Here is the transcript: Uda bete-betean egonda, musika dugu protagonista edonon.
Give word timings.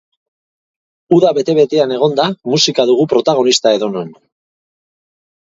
Uda 1.17 1.33
bete-betean 1.37 1.93
egonda, 1.97 2.25
musika 2.55 2.87
dugu 2.93 3.07
protagonista 3.13 3.75
edonon. 3.79 4.11